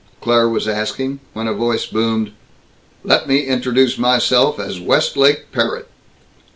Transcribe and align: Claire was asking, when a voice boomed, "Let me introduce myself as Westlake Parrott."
Claire 0.19 0.49
was 0.49 0.67
asking, 0.67 1.19
when 1.33 1.45
a 1.47 1.53
voice 1.53 1.85
boomed, 1.85 2.31
"Let 3.03 3.27
me 3.27 3.41
introduce 3.43 3.99
myself 3.99 4.59
as 4.59 4.79
Westlake 4.79 5.51
Parrott." 5.51 5.89